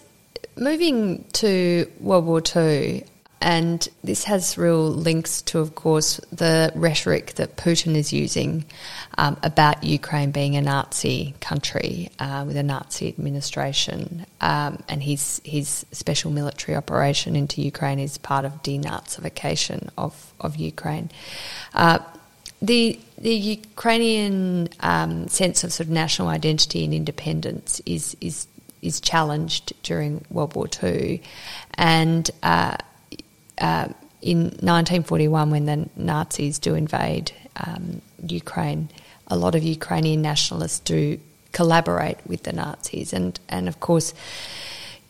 [0.56, 3.06] moving to World War II,
[3.42, 8.66] and this has real links to, of course, the rhetoric that Putin is using
[9.18, 15.42] um, about Ukraine being a Nazi country uh, with a Nazi administration, um, and his
[15.44, 21.10] his special military operation into Ukraine is part of denazification of of Ukraine.
[21.74, 21.98] Uh,
[22.62, 28.46] the the Ukrainian um, sense of sort of national identity and independence is is
[28.82, 31.22] is challenged during World War II.
[31.76, 32.78] And uh,
[33.60, 33.88] uh,
[34.22, 38.90] in 1941, when the Nazis do invade um, Ukraine,
[39.28, 41.20] a lot of Ukrainian nationalists do
[41.52, 43.14] collaborate with the Nazis.
[43.14, 44.14] And, and of course,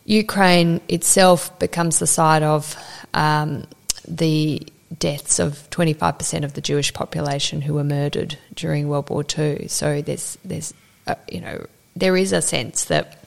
[0.04, 2.76] Ukraine itself becomes the site of
[3.14, 3.66] um,
[4.06, 4.66] the
[4.98, 9.68] deaths of 25% of the Jewish population who were murdered during World War II.
[9.68, 10.74] So there's, there's
[11.06, 13.21] uh, you know, there is a sense that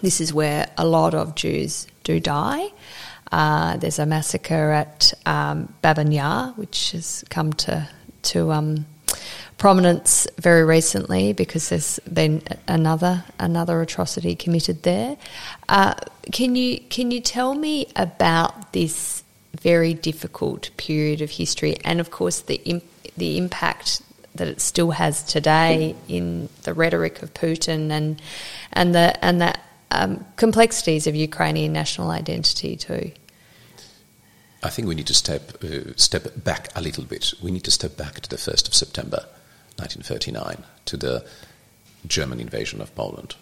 [0.00, 2.68] this is where a lot of Jews do die.
[3.30, 6.12] Uh, there's a massacre at um, Babin
[6.56, 7.88] which has come to
[8.22, 8.86] to um,
[9.58, 15.16] prominence very recently because there's been another another atrocity committed there.
[15.68, 15.94] Uh,
[16.32, 19.24] can you can you tell me about this
[19.60, 22.84] very difficult period of history, and of course the imp-
[23.16, 24.02] the impact
[24.34, 28.22] that it still has today in the rhetoric of Putin and
[28.72, 33.12] and the and that um, complexities of Ukrainian national identity too.
[34.62, 37.32] I think we need to step uh, step back a little bit.
[37.42, 39.24] We need to step back to the first of September,
[39.76, 41.24] 1939, to the
[42.06, 43.36] German invasion of Poland.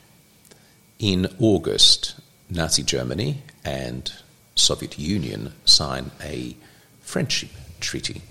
[0.99, 2.15] In August,
[2.51, 4.13] Nazi Germany and
[4.55, 6.57] Soviet Union sign a
[7.01, 8.23] friendship treaty,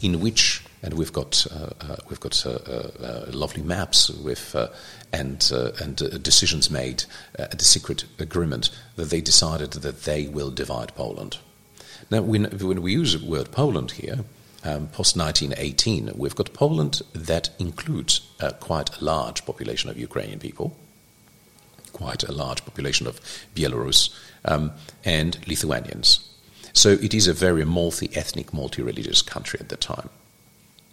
[0.00, 4.68] in which and we've got uh, uh, we've got uh, uh lovely maps with uh,
[5.12, 7.04] and uh, and decisions made
[7.38, 11.38] at the secret agreement that they decided that they will divide Poland.
[12.10, 14.20] Now, when, when we use the word Poland here,
[14.64, 18.22] um, post 1918, we've got Poland that includes
[18.60, 20.74] quite a large population of Ukrainian people,
[21.92, 23.20] quite a large population of
[23.54, 24.10] Belarus,
[24.46, 24.72] um,
[25.04, 26.20] and Lithuanians.
[26.72, 30.08] So it is a very multi ethnic, multi religious country at the time.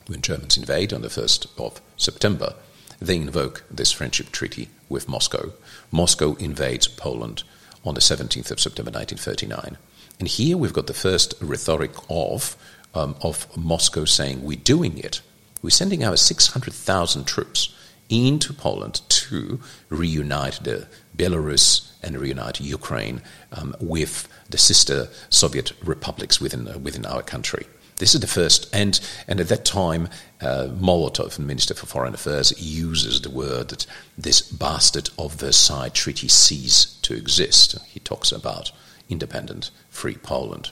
[0.08, 2.56] When Germans invade on the 1st of September,
[3.00, 5.54] they invoke this friendship treaty with Moscow.
[5.92, 7.44] Moscow invades Poland
[7.84, 9.78] on the 17th of September 1939.
[10.20, 12.56] And here we've got the first rhetoric of,
[12.94, 15.22] um, of Moscow saying, We're doing it.
[15.62, 17.76] We're sending our 600,000 troops
[18.08, 20.88] into Poland to reunite the
[21.18, 27.66] Belarus and reunite Ukraine um, with the sister Soviet republics within, uh, within our country.
[27.98, 30.10] This is the first, and, and at that time,
[30.42, 33.86] uh, Molotov, Minister for Foreign Affairs, uses the word that
[34.18, 37.78] this bastard of Versailles Treaty cease to exist.
[37.88, 38.72] He talks about
[39.08, 40.72] independent, free Poland.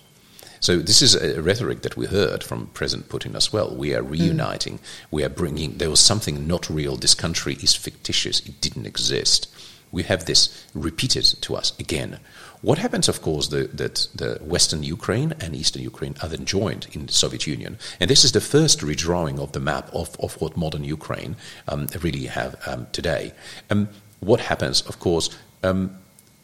[0.60, 3.74] So this is a rhetoric that we heard from President Putin as well.
[3.76, 4.12] We are mm.
[4.12, 4.80] reuniting.
[4.80, 4.82] Mm.
[5.12, 5.78] We are bringing.
[5.78, 6.96] There was something not real.
[6.96, 8.40] This country is fictitious.
[8.42, 9.54] It didn't exist.
[9.92, 12.20] We have this repeated to us again.
[12.64, 16.88] What happens, of course, the, that the Western Ukraine and Eastern Ukraine are then joined
[16.94, 20.40] in the Soviet Union, and this is the first redrawing of the map of, of
[20.40, 21.36] what modern Ukraine
[21.68, 23.34] um, really have um, today.
[23.70, 23.90] Um,
[24.22, 25.30] what happens, of course,
[25.62, 25.98] um,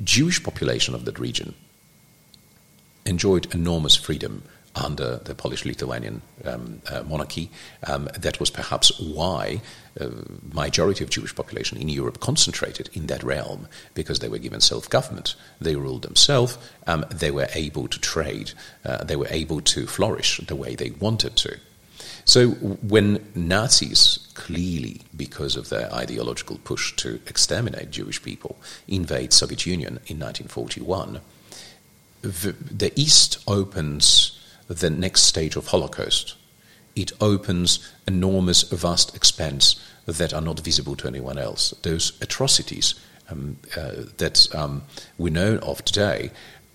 [0.04, 1.56] Jewish population of that region
[3.06, 4.44] enjoyed enormous freedom
[4.76, 7.50] under the Polish-Lithuanian um, uh, monarchy.
[7.86, 9.62] Um, that was perhaps why
[10.00, 10.10] uh,
[10.54, 15.36] majority of Jewish population in Europe concentrated in that realm because they were given self-government.
[15.60, 16.58] They ruled themselves.
[16.88, 18.52] Um, they were able to trade.
[18.86, 21.58] Uh, they were able to flourish the way they wanted to.
[22.26, 29.66] So when Nazis, clearly because of their ideological push to exterminate Jewish people, invade Soviet
[29.66, 31.22] Union in 1941,
[32.22, 34.29] the, the East opens
[34.70, 36.36] the next stage of Holocaust.
[36.96, 41.72] It opens enormous, vast expanse that are not visible to anyone else.
[41.82, 42.96] Those atrocities
[43.30, 44.84] um, uh, that um,
[45.18, 46.32] we know of today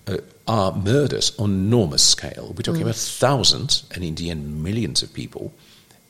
[0.07, 2.53] uh, are murders on enormous scale.
[2.55, 2.85] We're talking mm.
[2.85, 5.53] about thousands, and in the end, millions of people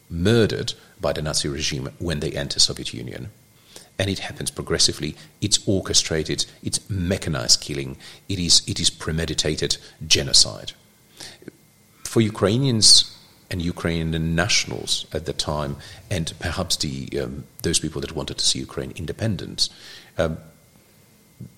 [0.09, 3.29] murdered by the Nazi regime when they enter Soviet Union.
[3.97, 5.15] And it happens progressively.
[5.39, 6.45] It's orchestrated.
[6.61, 7.95] It's mechanized killing.
[8.27, 10.73] It is it is premeditated genocide
[12.15, 13.13] for Ukrainians
[13.51, 15.75] and Ukrainian nationals at the time,
[16.09, 19.67] and perhaps the um, those people that wanted to see Ukraine independent.
[20.17, 20.37] Um,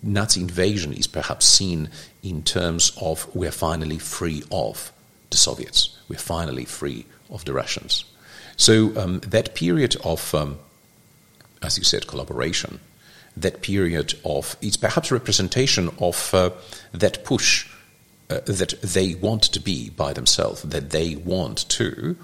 [0.02, 1.90] Nazi invasion is perhaps seen
[2.24, 4.92] in terms of we're finally free of
[5.30, 8.04] the Soviets, we're finally free of the Russians.
[8.56, 10.58] So um, that period of, um,
[11.62, 12.80] as you said, collaboration,
[13.46, 16.50] that period of, it's perhaps representation of uh,
[16.94, 17.68] that push
[18.30, 22.18] uh, that they want to be by themselves, that they want to,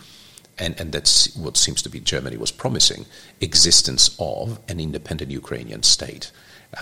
[0.58, 3.06] and, and that's what seems to be Germany was promising,
[3.42, 6.32] existence of an independent Ukrainian state.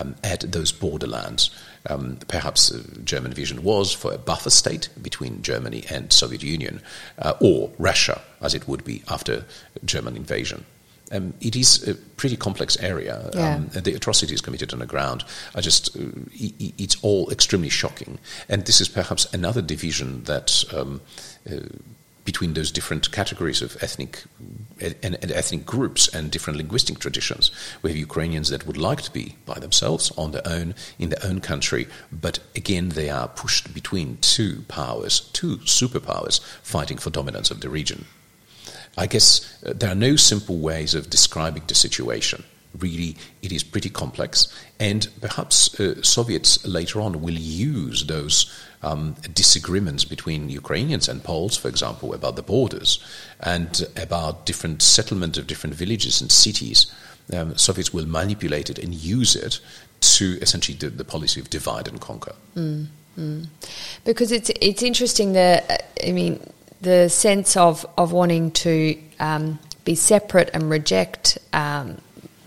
[0.00, 1.50] Um, at those borderlands.
[1.86, 6.80] Um, perhaps uh, German vision was for a buffer state between Germany and Soviet Union,
[7.18, 9.44] uh, or Russia, as it would be after
[9.84, 10.64] German invasion.
[11.12, 13.30] Um, it is a pretty complex area.
[13.34, 13.56] Yeah.
[13.56, 16.00] Um, the atrocities committed on the ground are just, uh,
[16.32, 18.18] it's all extremely shocking.
[18.48, 20.64] And this is perhaps another division that.
[20.72, 21.00] Um,
[21.50, 21.60] uh,
[22.24, 24.22] between those different categories of ethnic
[24.80, 27.50] and, and, ethnic groups and different linguistic traditions.
[27.82, 31.24] We have Ukrainians that would like to be by themselves on their own in their
[31.24, 37.50] own country, but again they are pushed between two powers, two superpowers fighting for dominance
[37.50, 38.06] of the region.
[38.96, 42.44] I guess uh, there are no simple ways of describing the situation.
[42.78, 44.48] Really, it is pretty complex,
[44.80, 48.50] and perhaps uh, Soviets later on will use those
[48.82, 52.98] um, disagreements between Ukrainians and Poles, for example, about the borders
[53.40, 56.90] and about different settlement of different villages and cities.
[57.32, 59.60] Um, Soviets will manipulate it and use it
[60.00, 62.34] to essentially do the policy of divide and conquer.
[62.56, 62.86] Mm,
[63.18, 63.46] mm.
[64.04, 66.40] Because it's it's interesting that I mean
[66.82, 72.00] the sense of, of wanting to um, be separate and reject um,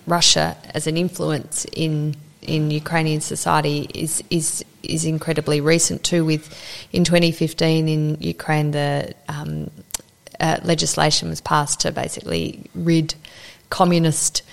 [0.05, 6.23] Russia as an influence in in Ukrainian society is is is incredibly recent too.
[6.23, 6.47] With
[6.91, 9.71] in 2015 in Ukraine, the um,
[10.39, 13.15] uh, legislation was passed to basically rid
[13.69, 14.43] communist.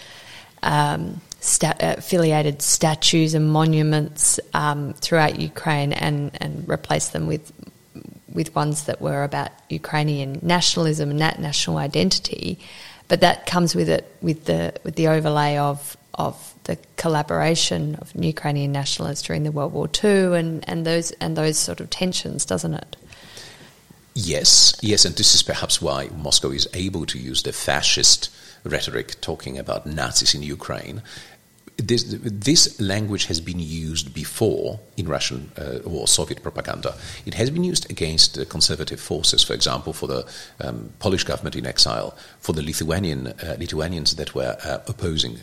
[0.63, 7.53] Um, sta- uh, affiliated statues and monuments um, throughout Ukraine and, and replace them with
[8.33, 12.59] with ones that were about Ukrainian nationalism and that national identity.
[13.09, 18.13] But that comes with it with the with the overlay of of the collaboration of
[18.15, 22.45] Ukrainian nationalists during the World War II and, and those and those sort of tensions,
[22.45, 22.97] doesn't it?
[24.15, 28.29] Yes, yes, and this is perhaps why Moscow is able to use the fascist
[28.63, 31.03] rhetoric talking about Nazis in Ukraine
[31.77, 36.95] this, this language has been used before in Russian uh, or Soviet propaganda.
[37.27, 40.27] It has been used against uh, conservative forces, for example, for the
[40.61, 45.37] um, Polish government in exile, for the Lithuanian uh, Lithuanians that were uh, opposing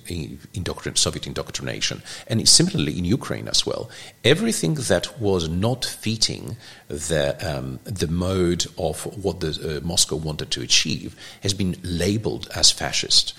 [0.53, 3.89] indoctrin- Soviet indoctrination, and similarly in Ukraine as well.
[4.23, 6.57] Everything that was not fitting
[6.87, 12.47] the um, the mode of what the, uh, Moscow wanted to achieve has been labeled
[12.55, 13.33] as fascist.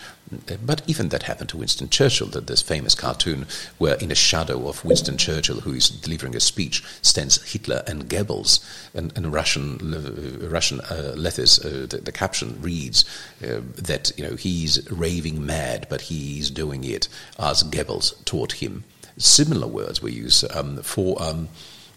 [0.64, 3.46] But even that happened to Winston Churchill, that this famous cartoon
[3.78, 8.08] where in a shadow of Winston Churchill, who is delivering a speech, stands Hitler and
[8.08, 8.60] Goebbels,
[8.94, 13.04] and, and Russian uh, Russian uh, letters, uh, the, the, caption reads
[13.42, 17.08] uh, that you know he's raving mad, but he's doing it
[17.38, 18.84] as Goebbels taught him.
[19.16, 21.20] Similar words were used um, for.
[21.20, 21.48] Um,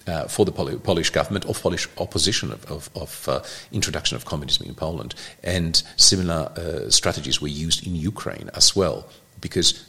[0.07, 3.41] uh, for the Pol- Polish government or Polish opposition of, of, of uh,
[3.71, 5.15] introduction of communism in Poland.
[5.43, 9.07] And similar uh, strategies were used in Ukraine as well,
[9.41, 9.85] because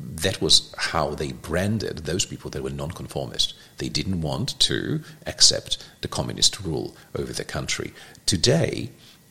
[0.00, 3.54] that was how they branded those people that were nonconformist.
[3.78, 7.92] They didn't want to accept the communist rule over the country.
[8.26, 8.90] Today,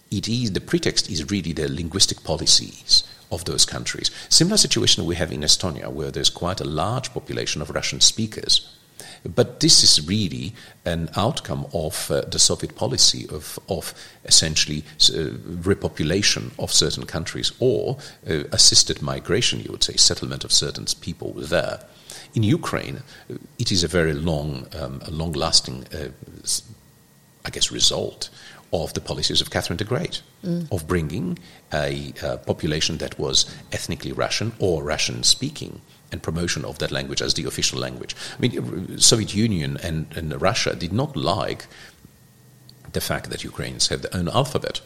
[0.10, 4.12] it is the pretext is really the linguistic policies of those countries.
[4.28, 8.78] Similar situation we have in Estonia, where there's quite a large population of Russian speakers
[9.24, 10.54] but this is really
[10.86, 13.94] an outcome of uh, the Soviet policy of, of
[14.26, 17.98] essentially uh, repopulation of certain countries or
[18.28, 21.80] uh, assisted migration, you would say, settlement of certain people there.
[22.34, 23.04] In Ukraine,
[23.60, 26.10] it is a very long, um, long lasting, uh,
[27.46, 28.30] I guess, result
[28.74, 30.72] of the policies of Catherine the Great, mm.
[30.72, 31.38] of bringing
[31.74, 37.22] a, a population that was ethnically Russian or Russian speaking and promotion of that language
[37.22, 38.16] as the official language.
[38.38, 41.68] I mean, Soviet Union and, and Russia did not like
[42.94, 44.82] the fact that Ukrainians have their own alphabet.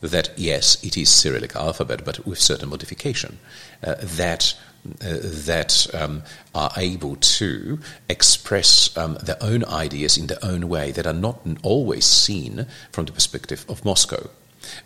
[0.00, 3.38] That yes, it is Cyrillic alphabet, but with certain modification.
[3.82, 4.54] Uh, that
[5.00, 6.22] uh, that um,
[6.54, 11.40] are able to express um, their own ideas in their own way that are not
[11.62, 14.30] always seen from the perspective of Moscow.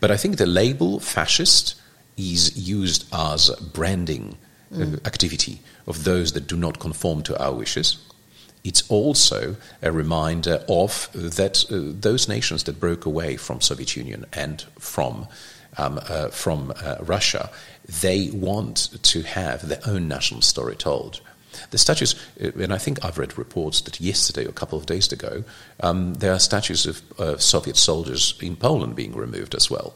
[0.00, 1.74] But I think the label fascist
[2.16, 4.38] is used as branding
[4.72, 5.06] mm.
[5.06, 7.98] activity of those that do not conform to our wishes.
[8.62, 14.26] It's also a reminder of that uh, those nations that broke away from Soviet Union
[14.32, 15.28] and from
[15.78, 17.50] um, uh, from uh, Russia,
[18.02, 21.20] they want to have their own national story told.
[21.70, 24.86] The statues, uh, and I think I've read reports that yesterday or a couple of
[24.86, 25.44] days ago,
[25.80, 29.94] um, there are statues of uh, Soviet soldiers in Poland being removed as well.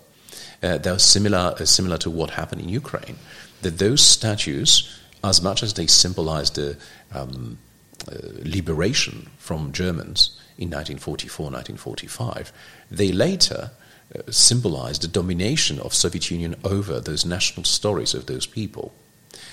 [0.62, 3.16] Uh, they're similar, similar to what happened in Ukraine.
[3.64, 6.76] That those statues as much as they symbolized the
[7.12, 7.58] um,
[8.06, 12.52] uh, liberation from Germans in 1944, 1945,
[12.90, 13.70] they later
[14.14, 18.92] uh, symbolized the domination of Soviet Union over those national stories of those people.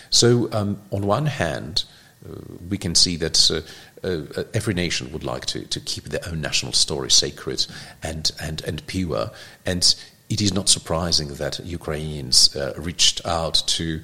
[0.09, 1.85] So, um, on one hand,
[2.25, 2.35] uh,
[2.69, 6.41] we can see that uh, uh, every nation would like to, to keep their own
[6.41, 7.65] national story sacred
[8.03, 9.31] and, and, and pure.
[9.65, 9.95] And
[10.31, 14.01] it is not surprising that Ukrainians uh, reached out to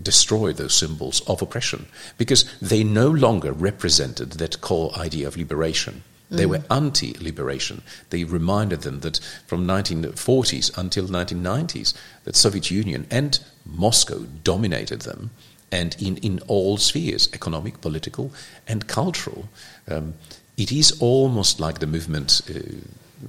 [0.00, 1.86] destroy those symbols of oppression
[2.16, 6.04] because they no longer represented that core idea of liberation.
[6.30, 6.50] They mm.
[6.50, 7.82] were anti-liberation.
[8.10, 11.94] They reminded them that from 1940s until 1990s,
[12.24, 15.30] that Soviet Union and Moscow dominated them,
[15.70, 18.32] and in, in all spheres, economic, political,
[18.68, 19.48] and cultural.
[19.88, 20.14] Um,
[20.56, 22.40] it is almost like the movement.
[22.48, 22.60] Uh,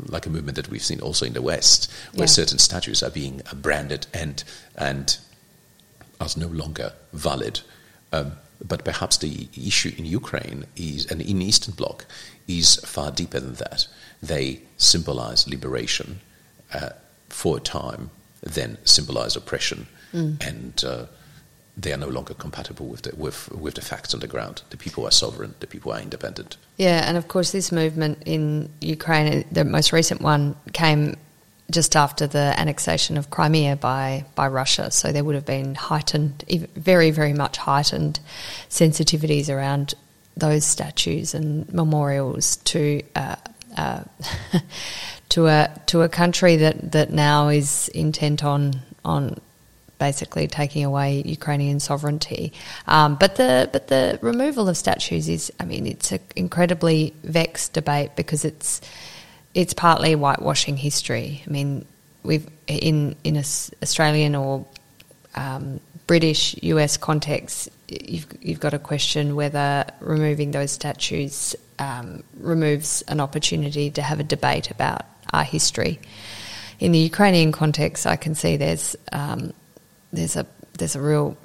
[0.07, 2.31] like a movement that we've seen also in the West, where yeah.
[2.31, 4.43] certain statues are being branded and
[4.75, 5.17] and
[6.19, 7.61] as no longer valid.
[8.11, 8.33] Um,
[8.65, 12.05] but perhaps the issue in Ukraine is, and in Eastern Bloc,
[12.47, 13.88] is far deeper than that.
[14.21, 16.21] They symbolize liberation
[16.73, 16.89] uh,
[17.29, 18.09] for a time,
[18.41, 20.43] then symbolize oppression, mm.
[20.45, 21.05] and uh,
[21.78, 24.63] they are no longer compatible with the, with, with the facts on the ground.
[24.71, 26.57] The people are sovereign, the people are independent.
[26.78, 31.15] Yeah, and of course, this movement in Ukraine, the most recent one, came
[31.69, 34.89] just after the annexation of Crimea by, by Russia.
[34.89, 36.43] So there would have been heightened,
[36.75, 38.19] very, very much heightened
[38.69, 39.93] sensitivities around
[40.36, 43.36] those statues and memorials to uh,
[43.75, 44.03] uh,
[45.30, 49.39] to a to a country that, that now is intent on on
[49.97, 52.53] basically taking away Ukrainian sovereignty.
[52.87, 57.73] Um, but the but the removal of statues is, I mean, it's an incredibly vexed
[57.73, 58.81] debate because it's
[59.53, 61.43] it's partly whitewashing history.
[61.47, 61.85] I mean,
[62.23, 63.43] we've in in a
[63.81, 64.65] Australian or
[65.35, 73.03] um, British US context, you've you've got to question whether removing those statues um, removes
[73.03, 75.99] an opportunity to have a debate about our history.
[76.79, 79.53] In the Ukrainian context, I can see there's um,
[80.12, 80.45] there's a
[80.78, 81.38] there's a real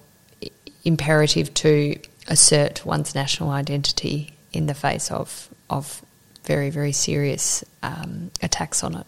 [0.85, 1.97] imperative to
[2.29, 6.03] assert one's national identity in the face of of
[6.45, 9.07] very very serious um, attacks on it.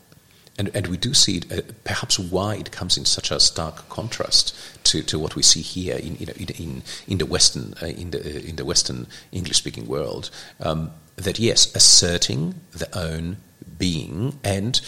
[0.57, 3.89] And, and we do see it, uh, perhaps why it comes in such a stark
[3.89, 8.13] contrast to, to what we see here in, in, in, in the Western uh, in
[8.13, 10.31] the uh, in the Western English speaking world.
[10.61, 13.37] Um, that yes, asserting their own
[13.79, 14.81] being and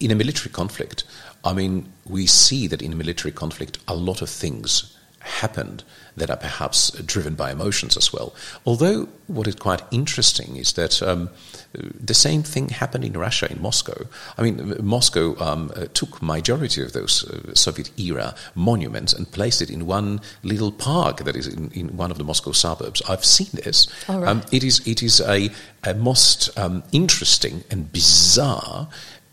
[0.00, 1.04] in a military conflict,
[1.44, 5.84] I mean, we see that in military conflict, a lot of things happened
[6.16, 8.34] that are perhaps driven by emotions as well.
[8.66, 11.30] Although, what is quite interesting is that um,
[11.72, 14.06] the same thing happened in Russia, in Moscow.
[14.36, 19.62] I mean, Moscow um, uh, took majority of those uh, Soviet era monuments and placed
[19.62, 23.02] it in one little park that is in, in one of the Moscow suburbs.
[23.08, 23.86] I've seen this.
[24.08, 24.26] Right.
[24.26, 25.50] Um, it is it is a,
[25.84, 28.88] a most um, interesting and bizarre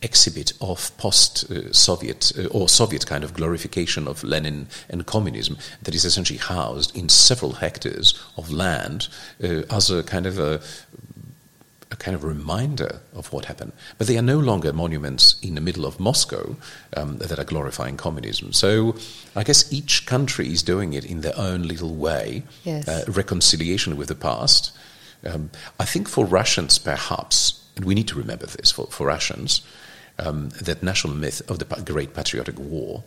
[0.06, 6.06] exhibit of post-Soviet uh, or Soviet kind of glorification of Lenin and communism that is
[6.06, 9.08] essentially housed in several hectares of land
[9.44, 10.62] uh, as a kind of a,
[11.92, 13.72] a, kind of reminder of what happened.
[13.98, 16.56] But they are no longer monuments in the middle of Moscow
[16.96, 18.54] um, that are glorifying communism.
[18.54, 18.96] So
[19.36, 22.44] I guess each country is doing it in their own little way.
[22.64, 22.88] Yes.
[22.88, 24.72] Uh, reconciliation with the past.
[25.26, 25.50] Um,
[25.80, 29.62] I think for Russians, perhaps, and we need to remember this for, for Russians,
[30.20, 33.04] um, that national myth of the Great Patriotic War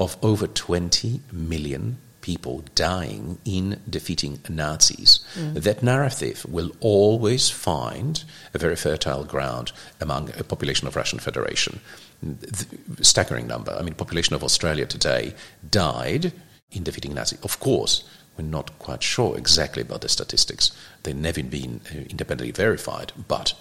[0.00, 5.20] of over 20 million people dying in defeating Nazis.
[5.34, 5.62] Mm.
[5.62, 11.80] That narrative will always find a very fertile ground among a population of Russian Federation.
[12.22, 13.72] The staggering number.
[13.72, 15.34] I mean, population of Australia today
[15.70, 16.32] died
[16.72, 17.40] in defeating Nazis.
[17.42, 18.04] Of course,
[18.36, 20.72] we're not quite sure exactly about the statistics.
[21.02, 23.54] They've never been uh, independently verified, but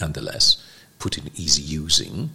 [0.00, 0.62] nonetheless,
[1.06, 2.30] Putin is using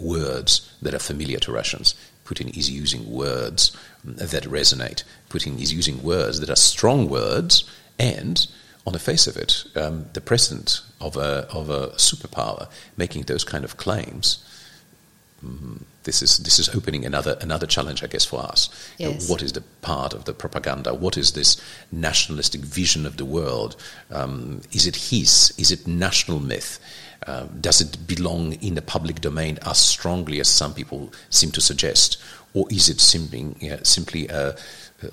[0.00, 1.94] words that are familiar to Russians.
[2.24, 5.04] Putin is using words that resonate.
[5.28, 8.46] Putin is using words that are strong words, and
[8.86, 13.44] on the face of it, um, the president of a, of a superpower making those
[13.44, 14.42] kind of claims.
[15.44, 18.70] Mm, this is this is opening another another challenge, I guess, for us.
[18.96, 19.28] Yes.
[19.28, 20.94] what is the part of the propaganda?
[20.94, 21.60] What is this
[21.92, 23.76] nationalistic vision of the world?
[24.10, 25.52] Um, is it his?
[25.58, 26.78] Is it national myth?
[27.26, 31.60] Uh, does it belong in the public domain as strongly as some people seem to
[31.60, 32.18] suggest,
[32.54, 34.52] or is it simply yeah, simply uh,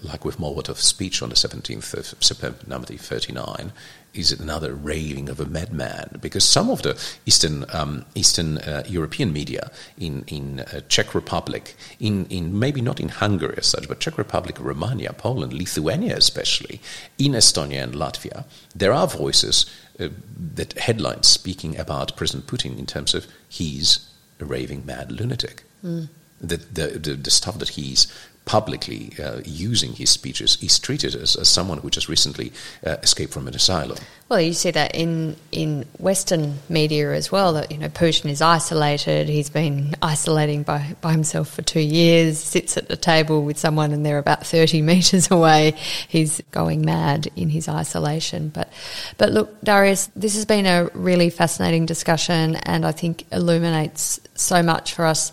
[0.01, 3.72] like with Molotov's speech on the 17th of September 1939?
[4.14, 6.20] Is it another raving of a madman?
[6.22, 11.76] Because some of the Eastern um, Eastern uh, European media in in uh, Czech Republic,
[11.99, 16.80] in, in maybe not in Hungary as such, but Czech Republic, Romania, Poland, Lithuania, especially
[17.18, 18.45] in Estonia and Latvia,
[18.76, 19.66] there are voices
[20.00, 20.10] uh,
[20.56, 25.64] that headlines speaking about President Putin in terms of he's a raving mad lunatic.
[25.84, 26.10] Mm.
[26.41, 28.08] The, the, the, the, stuff that he's
[28.46, 32.52] publicly uh, using his speeches is treated as, as someone who just recently
[32.86, 33.98] uh, escaped from an asylum.
[34.30, 37.54] Well, you see that in in Western media as well.
[37.54, 39.30] That you know Putin is isolated.
[39.30, 42.39] He's been isolating by by himself for two years.
[42.39, 45.76] Sits at the table with someone, and they're about thirty meters away.
[46.08, 48.50] He's going mad in his isolation.
[48.50, 48.74] But
[49.18, 54.64] but look, Darius, this has been a really fascinating discussion, and I think illuminates so
[54.64, 55.32] much for us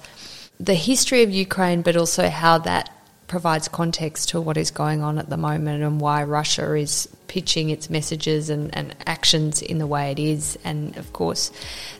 [0.58, 2.90] the history of Ukraine, but also how that
[3.30, 7.70] provides context to what is going on at the moment and why Russia is pitching
[7.70, 10.58] its messages and, and actions in the way it is.
[10.64, 11.52] And of course,